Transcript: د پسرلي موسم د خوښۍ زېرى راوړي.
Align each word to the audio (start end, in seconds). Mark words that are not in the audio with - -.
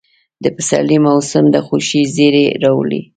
د 0.43 0.45
پسرلي 0.55 0.97
موسم 1.05 1.43
د 1.51 1.55
خوښۍ 1.65 2.03
زېرى 2.15 2.45
راوړي. 2.63 3.01